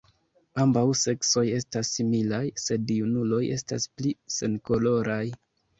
[0.63, 5.25] Ambaŭ seksoj estas similaj, sed junuloj estas pli senkoloraj.